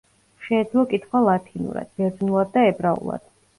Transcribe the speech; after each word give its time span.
შეეძლო 0.45 0.85
კითხვა 0.93 1.21
ლათინურად, 1.27 1.93
ბერძნულად 2.01 2.53
და 2.59 2.67
ებრაულად. 2.73 3.33